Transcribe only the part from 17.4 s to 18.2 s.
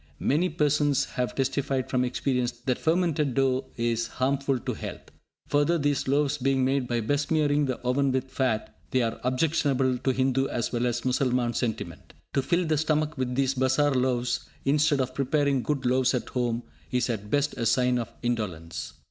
a sign of